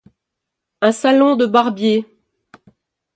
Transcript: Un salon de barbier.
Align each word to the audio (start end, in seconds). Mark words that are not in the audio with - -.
Un 0.81 0.93
salon 0.93 1.35
de 1.35 1.45
barbier. 1.45 2.07